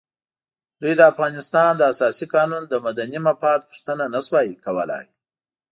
[0.81, 5.05] دوی د افغانستان د اساسي قانون د مدني مفاد پوښتنه نه شوای کولای.